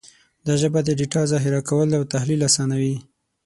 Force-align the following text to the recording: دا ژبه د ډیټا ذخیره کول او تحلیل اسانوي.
دا 0.45 0.53
ژبه 0.61 0.79
د 0.83 0.89
ډیټا 0.99 1.21
ذخیره 1.31 1.61
کول 1.69 1.89
او 1.97 2.03
تحلیل 2.13 2.41
اسانوي. 2.49 2.95